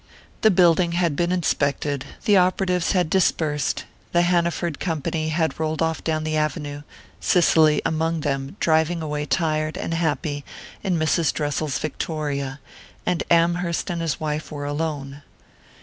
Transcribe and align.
The 0.41 0.49
building 0.49 0.93
had 0.93 1.15
been 1.15 1.31
inspected, 1.31 2.05
the 2.25 2.35
operatives 2.35 2.93
had 2.93 3.07
dispersed, 3.07 3.85
the 4.13 4.23
Hanaford 4.23 4.79
company 4.79 5.29
had 5.29 5.59
rolled 5.59 5.83
off 5.83 6.03
down 6.03 6.23
the 6.23 6.35
avenue, 6.35 6.81
Cicely, 7.19 7.83
among 7.85 8.21
them, 8.21 8.57
driving 8.59 9.03
away 9.03 9.27
tired 9.27 9.77
and 9.77 9.93
happy 9.93 10.43
in 10.83 10.97
Mrs. 10.97 11.31
Dressel's 11.31 11.77
victoria, 11.77 12.59
and 13.05 13.21
Amherst 13.29 13.91
and 13.91 14.01
his 14.01 14.19
wife 14.19 14.51
were 14.51 14.65
alone. 14.65 15.21